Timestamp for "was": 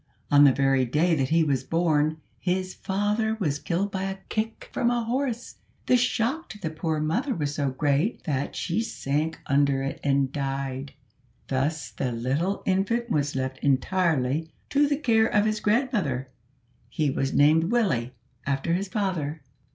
1.43-1.63, 3.39-3.59, 7.35-7.53, 13.11-13.35, 17.11-17.31